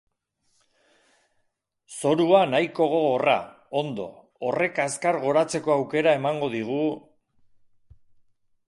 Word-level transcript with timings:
Zorua 1.97 2.39
nahiko 2.53 2.87
gogorra, 2.95 3.35
ondo, 3.83 4.07
horrek 4.49 4.83
azkar 4.87 5.21
goratzeko 5.27 5.79
aukera 5.79 6.19
emango 6.23 6.53
digu... 6.57 6.83